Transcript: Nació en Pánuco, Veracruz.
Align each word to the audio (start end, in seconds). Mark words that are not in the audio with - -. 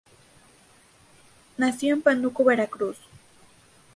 Nació 1.59 1.93
en 1.93 2.01
Pánuco, 2.01 2.43
Veracruz. 2.43 2.97